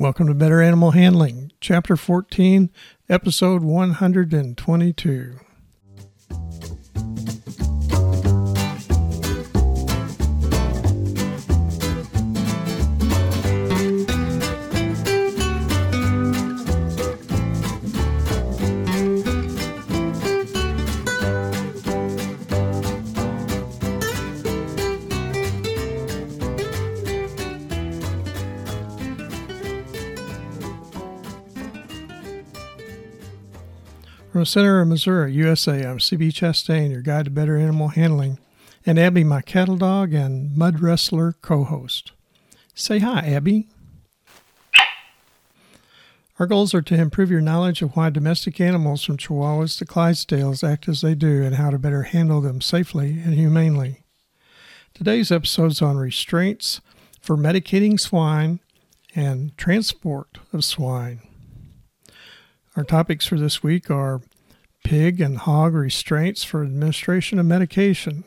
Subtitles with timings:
[0.00, 2.70] Welcome to Better Animal Handling, Chapter 14,
[3.10, 5.40] Episode 122.
[34.30, 38.38] From the center of Missouri, USA, I'm CB Chastain, your guide to better animal handling,
[38.86, 42.12] and Abby, my cattle dog and mud wrestler co host.
[42.72, 43.66] Say hi, Abby.
[46.38, 50.62] Our goals are to improve your knowledge of why domestic animals from Chihuahuas to Clydesdales
[50.62, 54.04] act as they do and how to better handle them safely and humanely.
[54.94, 56.80] Today's episode is on restraints
[57.20, 58.60] for medicating swine
[59.16, 61.20] and transport of swine.
[62.76, 64.20] Our topics for this week are
[64.84, 68.22] pig and hog restraints for administration of medication,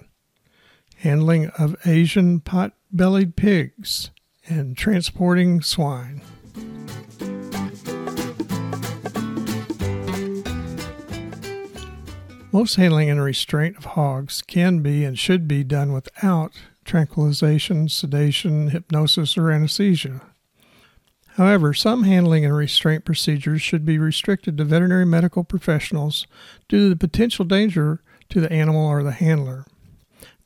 [0.97, 4.11] handling of Asian pot bellied pigs,
[4.50, 6.22] and transporting swine.
[12.52, 16.52] Most handling and restraint of hogs can be and should be done without
[16.83, 20.22] tranquilization, sedation, hypnosis, or anesthesia.
[21.36, 26.28] However, some handling and restraint procedures should be restricted to veterinary medical professionals
[26.70, 29.66] due to the potential danger to the animal or the handler.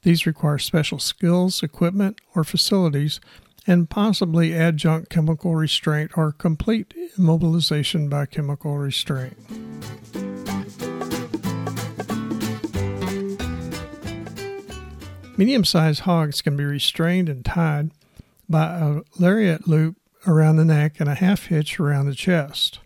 [0.03, 3.19] These require special skills, equipment, or facilities,
[3.65, 9.37] and possibly adjunct chemical restraint or complete immobilization by chemical restraint.
[15.37, 17.91] Medium sized hogs can be restrained and tied
[18.47, 22.79] by a lariat loop around the neck and a half hitch around the chest.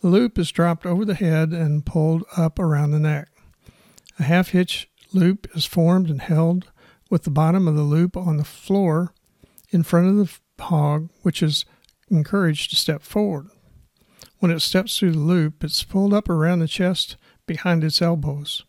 [0.00, 3.28] The loop is dropped over the head and pulled up around the neck.
[4.18, 6.70] A half hitch loop is formed and held
[7.10, 9.12] with the bottom of the loop on the floor
[9.70, 11.64] in front of the hog, which is
[12.10, 13.48] encouraged to step forward.
[14.38, 17.16] When it steps through the loop, it's pulled up around the chest
[17.46, 18.64] behind its elbows.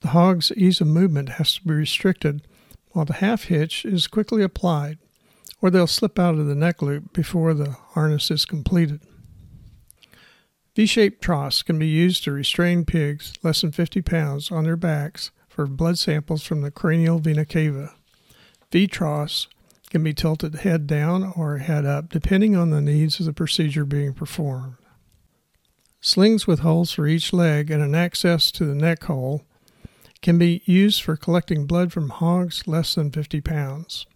[0.00, 2.46] The hog's ease of movement has to be restricted
[2.90, 4.98] while the half hitch is quickly applied
[5.60, 9.00] or they'll slip out of the neck loop before the harness is completed.
[10.74, 15.30] V-shaped troughs can be used to restrain pigs less than 50 pounds on their backs
[15.48, 17.94] for blood samples from the cranial vena cava.
[18.70, 19.48] V-troughs
[19.88, 23.86] can be tilted head down or head up depending on the needs of the procedure
[23.86, 24.76] being performed.
[26.00, 29.44] Slings with holes for each leg and an access to the neck hole
[30.20, 34.06] can be used for collecting blood from hogs less than 50 pounds.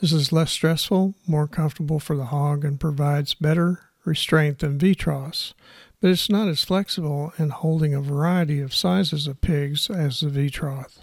[0.00, 5.54] This is less stressful, more comfortable for the hog, and provides better restraint than V-troughs,
[6.00, 10.28] but it's not as flexible in holding a variety of sizes of pigs as the
[10.28, 10.98] V-trough.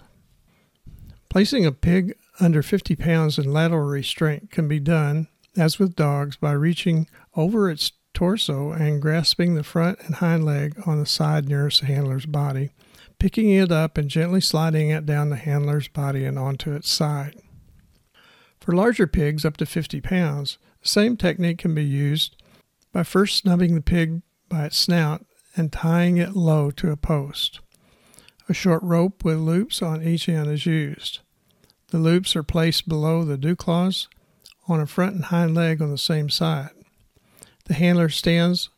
[1.28, 5.26] Placing a pig under 50 pounds in lateral restraint can be done,
[5.56, 10.80] as with dogs, by reaching over its torso and grasping the front and hind leg
[10.86, 12.70] on the side nearest the handler's body,
[13.18, 17.34] picking it up and gently sliding it down the handler's body and onto its side.
[18.64, 22.42] For larger pigs up to 50 pounds, the same technique can be used
[22.92, 27.60] by first snubbing the pig by its snout and tying it low to a post.
[28.48, 31.18] A short rope with loops on each end is used.
[31.88, 34.08] The loops are placed below the dew claws
[34.66, 36.70] on a front and hind leg on the same side.
[37.66, 38.70] The handler stands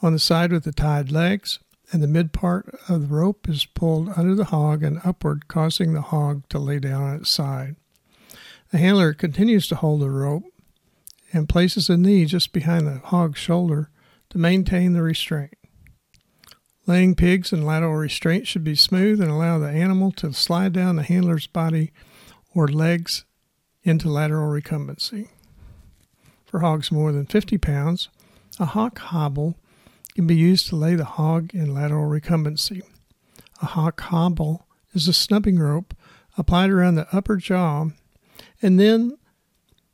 [0.00, 1.58] on the side with the tied legs,
[1.90, 5.92] and the mid part of the rope is pulled under the hog and upward, causing
[5.92, 7.74] the hog to lay down on its side.
[8.72, 10.44] The handler continues to hold the rope
[11.32, 13.90] and places a knee just behind the hog's shoulder
[14.30, 15.54] to maintain the restraint.
[16.86, 20.96] Laying pigs in lateral restraint should be smooth and allow the animal to slide down
[20.96, 21.92] the handler's body
[22.54, 23.24] or legs
[23.82, 25.28] into lateral recumbency.
[26.44, 28.08] For hogs more than 50 pounds,
[28.58, 29.56] a hock hobble
[30.14, 32.82] can be used to lay the hog in lateral recumbency.
[33.60, 35.94] A hock hobble is a snubbing rope
[36.38, 37.88] applied around the upper jaw
[38.62, 39.16] and then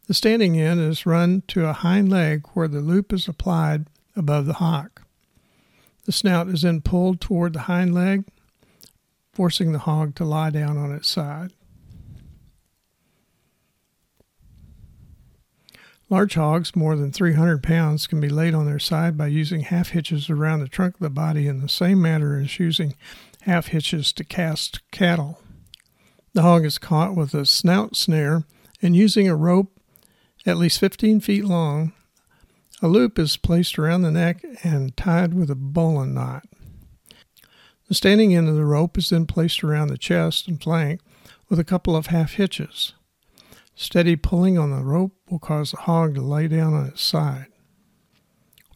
[0.06, 3.86] the standing end is run to a hind leg where the loop is applied
[4.16, 5.02] above the hock.
[6.04, 8.24] The snout is then pulled toward the hind leg,
[9.32, 11.52] forcing the hog to lie down on its side.
[16.10, 19.90] Large hogs, more than 300 pounds, can be laid on their side by using half
[19.90, 22.94] hitches around the trunk of the body in the same manner as using
[23.42, 25.38] half hitches to cast cattle.
[26.34, 28.44] The hog is caught with a snout snare,
[28.80, 29.78] and using a rope
[30.46, 31.92] at least 15 feet long.
[32.80, 36.44] A loop is placed around the neck and tied with a bowline knot.
[37.88, 41.00] The standing end of the rope is then placed around the chest and flank
[41.48, 42.94] with a couple of half hitches.
[43.74, 47.46] Steady pulling on the rope will cause the hog to lay down on its side.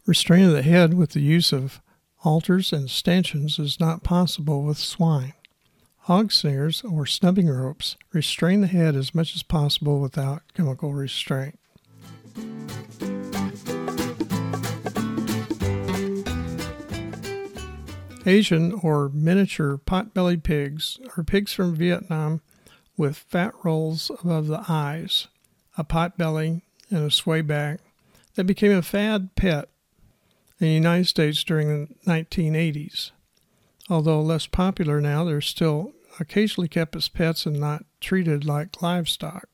[0.05, 1.81] Restraining the head with the use of
[2.17, 5.33] halters and stanchions is not possible with swine.
[6.07, 11.59] Hog snares or snubbing ropes restrain the head as much as possible without chemical restraint.
[18.25, 22.39] Asian or miniature pot-bellied pigs are pigs from Vietnam
[22.95, 25.27] with fat rolls above the eyes,
[25.77, 27.81] a pot belly, and a sway back
[28.35, 29.67] that became a fad pet
[30.61, 33.11] in the United States during the 1980s.
[33.89, 39.47] Although less popular now, they're still occasionally kept as pets and not treated like livestock.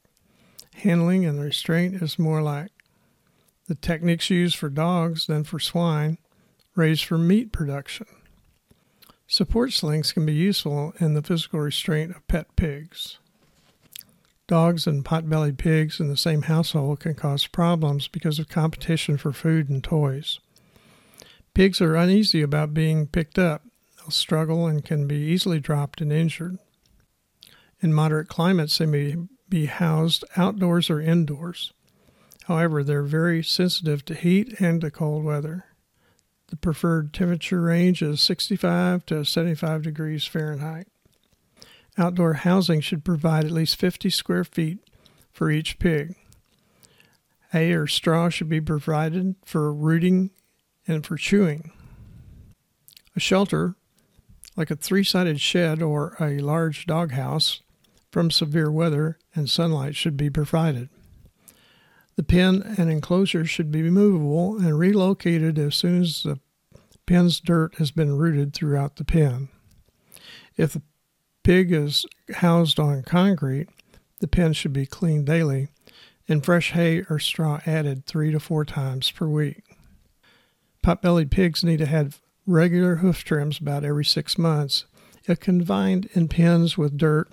[0.76, 2.72] Handling and restraint is more like
[3.68, 6.18] the techniques used for dogs than for swine,
[6.76, 8.08] raised for meat production.
[9.28, 13.20] Support slings can be useful in the physical restraint of pet pigs.
[14.48, 19.32] Dogs and pot-bellied pigs in the same household can cause problems because of competition for
[19.32, 20.40] food and toys.
[21.54, 23.62] Pigs are uneasy about being picked up.
[24.04, 26.58] They'll struggle and can be easily dropped and injured.
[27.80, 29.16] In moderate climates, they may
[29.48, 31.72] be housed outdoors or indoors.
[32.44, 35.68] However, they're very sensitive to heat and to cold weather.
[36.48, 40.88] The preferred temperature range is 65 to 75 degrees Fahrenheit.
[41.98, 44.80] Outdoor housing should provide at least 50 square feet
[45.32, 46.18] for each pig.
[47.54, 50.32] Hay or straw should be provided for rooting
[50.86, 51.72] and for chewing.
[53.16, 53.76] A shelter,
[54.56, 57.62] like a three sided shed or a large doghouse,
[58.12, 60.90] from severe weather and sunlight should be provided.
[62.16, 66.40] The pen and enclosure should be movable and relocated as soon as the
[67.08, 69.50] pen's dirt has been rooted throughout the pen.
[70.56, 70.84] If the
[71.44, 72.06] pig is
[72.36, 73.68] housed on concrete,
[74.20, 75.70] the pen should be cleaned daily
[76.28, 79.64] and fresh hay or straw added three to four times per week.
[80.84, 84.86] Pot-bellied pigs need to have regular hoof trims about every six months
[85.26, 87.30] if confined in pens with dirt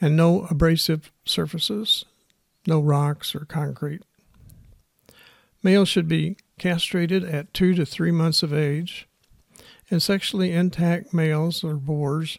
[0.00, 2.04] and no abrasive surfaces,
[2.66, 4.02] no rocks or concrete.
[5.62, 9.08] Males should be castrated at two to three months of age,
[9.90, 12.38] and sexually intact males or boars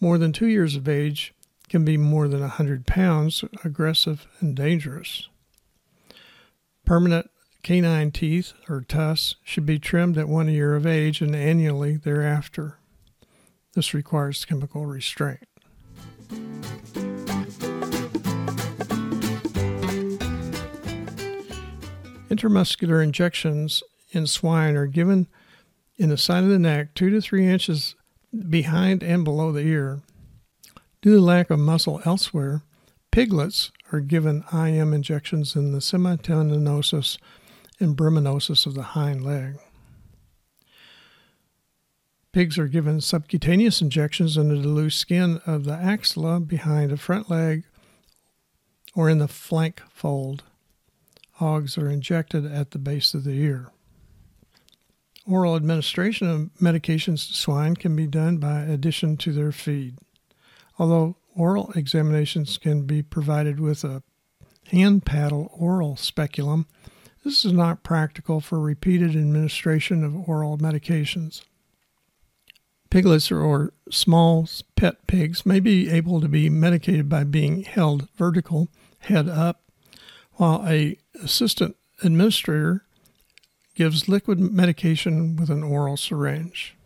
[0.00, 1.34] more than two years of age
[1.68, 5.28] can be more than 100 pounds, aggressive, and dangerous.
[6.84, 7.30] Permanent
[7.68, 12.78] Canine teeth or tusks should be trimmed at one year of age and annually thereafter.
[13.74, 15.46] This requires chemical restraint.
[22.30, 23.82] Intramuscular injections
[24.12, 25.26] in swine are given
[25.98, 27.94] in the side of the neck, two to three inches
[28.48, 30.00] behind and below the ear.
[31.02, 32.62] Due to lack of muscle elsewhere,
[33.10, 37.18] piglets are given IM injections in the semitendinosus
[37.80, 39.58] and verminosus of the hind leg.
[42.32, 47.30] Pigs are given subcutaneous injections into the loose skin of the axilla behind the front
[47.30, 47.64] leg
[48.94, 50.44] or in the flank fold.
[51.34, 53.70] Hogs are injected at the base of the ear.
[55.26, 59.98] Oral administration of medications to swine can be done by addition to their feed.
[60.78, 64.02] Although oral examinations can be provided with a
[64.68, 66.66] hand paddle oral speculum,
[67.28, 71.42] this is not practical for repeated administration of oral medications.
[72.88, 78.68] Piglets or small pet pigs may be able to be medicated by being held vertical,
[79.00, 79.60] head up,
[80.36, 82.86] while a assistant administrator
[83.74, 86.77] gives liquid medication with an oral syringe.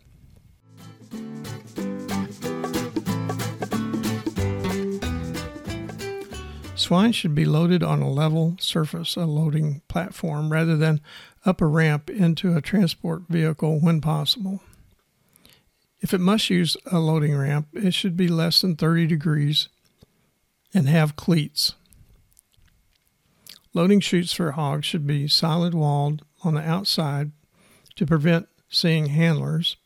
[6.83, 10.99] Swine should be loaded on a level surface, a loading platform, rather than
[11.45, 14.61] up a ramp into a transport vehicle when possible.
[16.01, 19.69] If it must use a loading ramp, it should be less than 30 degrees
[20.73, 21.75] and have cleats.
[23.73, 27.31] Loading chutes for hogs should be solid walled on the outside
[27.95, 29.77] to prevent seeing handlers,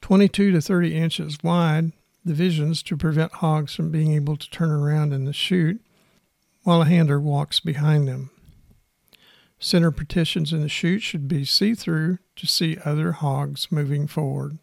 [0.00, 1.92] 22 to 30 inches wide
[2.24, 5.82] divisions to prevent hogs from being able to turn around in the chute,
[6.68, 8.28] while a handler walks behind them.
[9.58, 14.58] Center partitions in the chute should be see through to see other hogs moving forward.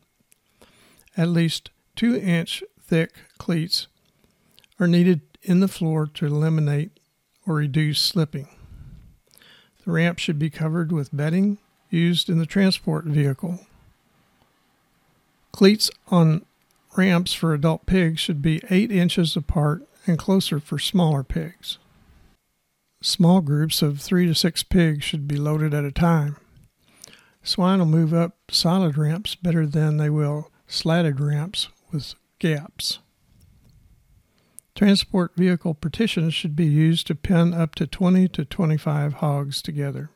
[1.18, 3.88] At least two inch thick cleats
[4.80, 6.92] are needed in the floor to eliminate
[7.48, 8.50] or reduce slipping.
[9.84, 11.58] The ramp should be covered with bedding
[11.90, 13.62] used in the transport vehicle.
[15.52, 16.46] Cleats on
[16.96, 21.80] ramps for adult pigs should be 8 inches apart and closer for smaller pigs.
[23.02, 26.38] Small groups of 3 to 6 pigs should be loaded at a time.
[27.44, 33.00] Swine will move up solid ramps better than they will slatted ramps with gaps.
[34.74, 40.10] Transport vehicle partitions should be used to pen up to 20 to 25 hogs together.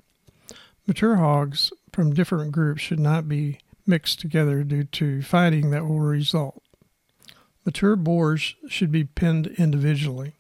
[0.86, 6.00] Mature hogs from different groups should not be mixed together due to fighting that will
[6.00, 6.62] result.
[7.66, 10.34] Mature boars should be penned individually.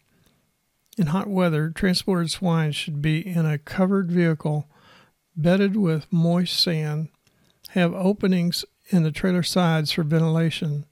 [0.99, 4.67] In hot weather, transported swine should be in a covered vehicle
[5.33, 7.07] bedded with moist sand,
[7.69, 10.85] have openings in the trailer sides for ventilation,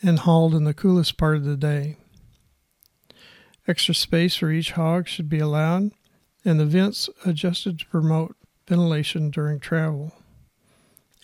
[0.00, 1.96] and hauled in the coolest part of the day.
[3.66, 5.90] Extra space for each hog should be allowed,
[6.44, 8.36] and the vents adjusted to promote
[8.68, 10.14] ventilation during travel.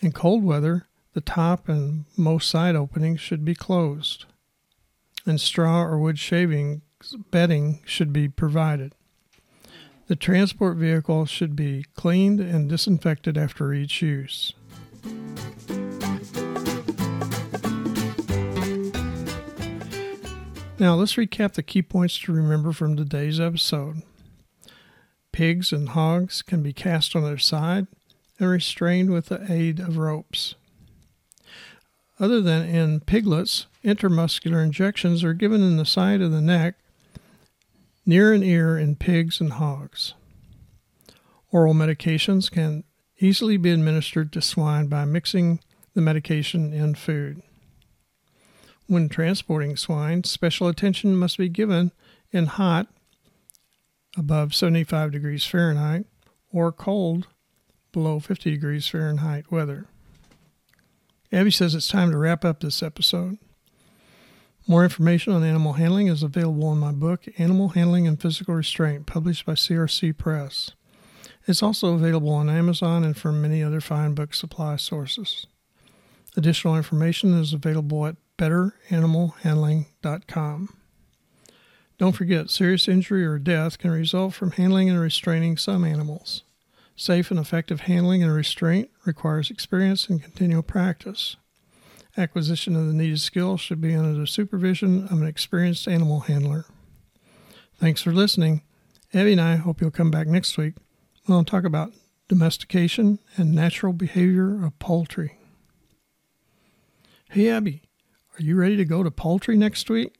[0.01, 4.25] In cold weather, the top and most side openings should be closed,
[5.25, 6.81] and straw or wood shaving
[7.31, 8.93] bedding should be provided.
[10.07, 14.53] The transport vehicle should be cleaned and disinfected after each use.
[20.77, 24.01] Now, let's recap the key points to remember from today's episode.
[25.31, 27.87] Pigs and hogs can be cast on their side
[28.39, 30.55] and restrained with the aid of ropes.
[32.19, 36.75] Other than in piglets, intramuscular injections are given in the side of the neck,
[38.05, 40.13] near an ear in pigs and hogs.
[41.51, 42.83] Oral medications can
[43.19, 45.59] easily be administered to swine by mixing
[45.93, 47.41] the medication in food.
[48.87, 51.91] When transporting swine, special attention must be given
[52.31, 52.87] in hot,
[54.17, 56.05] above 75 degrees Fahrenheit,
[56.51, 57.27] or cold,
[57.91, 59.87] below 50 degrees Fahrenheit weather.
[61.31, 63.37] Abby says it's time to wrap up this episode.
[64.67, 69.05] More information on animal handling is available in my book, Animal Handling and Physical Restraint,
[69.05, 70.71] published by CRC Press.
[71.47, 75.45] It's also available on Amazon and from many other fine book supply sources.
[76.35, 80.75] Additional information is available at betteranimalhandling.com.
[81.99, 86.41] Don't forget, serious injury or death can result from handling and restraining some animals.
[86.95, 91.35] Safe and effective handling and restraint requires experience and continual practice.
[92.17, 96.65] Acquisition of the needed skills should be under the supervision of an experienced animal handler.
[97.77, 98.61] Thanks for listening.
[99.13, 100.75] Abby and I hope you'll come back next week.
[101.27, 101.91] We'll talk about
[102.27, 105.37] domestication and natural behavior of poultry.
[107.29, 107.81] Hey, Abby,
[108.37, 110.15] are you ready to go to poultry next week?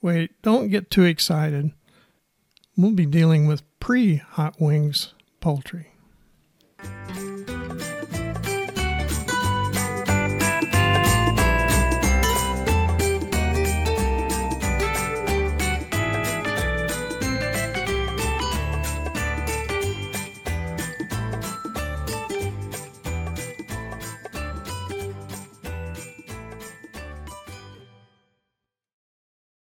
[0.00, 1.70] Wait, don't get too excited.
[2.76, 5.92] We'll be dealing with pre hot wings poultry.